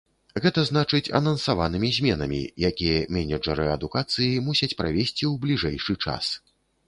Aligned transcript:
Гэта 0.43 0.61
значыць, 0.69 1.11
анансаванымі 1.19 1.89
зменамі, 1.97 2.39
якія 2.71 3.03
менеджары 3.17 3.67
адукацыі 3.75 4.41
мусяць 4.49 4.73
правесці 4.83 5.23
ў 5.31 5.33
бліжэйшы 5.47 5.93
час. 6.09 6.33